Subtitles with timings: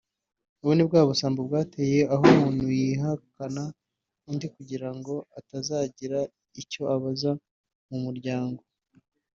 [0.61, 3.63] ubu ni bwa busambo bwateye aho umuntu yihakana
[4.29, 6.19] undi kugira ngo atazagira
[6.61, 7.31] icyo abaza
[7.89, 8.61] mu muryango